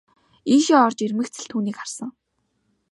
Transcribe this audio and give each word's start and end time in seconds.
Ийшээ 0.53 0.79
орж 0.85 0.99
ирмэгц 1.05 1.35
л 1.41 1.49
түүнийг 1.51 1.77
харсан. 1.79 2.09